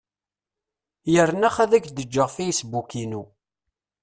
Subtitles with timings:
[1.13, 3.23] Yerna ax ad ak-d-ǧǧeɣ fasebbuk-inu.